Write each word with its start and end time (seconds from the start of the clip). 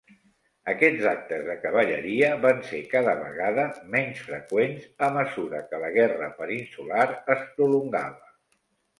Aquests 0.71 1.03
actes 1.09 1.41
de 1.47 1.55
cavalleria 1.65 2.29
van 2.45 2.63
ser 2.69 2.79
cada 2.93 3.11
vegada 3.19 3.65
menys 3.95 4.21
freqüents 4.29 4.87
a 5.09 5.09
mesura 5.17 5.61
que 5.73 5.81
la 5.83 5.91
Guerra 5.99 6.31
Peninsular 6.39 7.05
es 7.35 7.45
prolongava. 7.61 8.33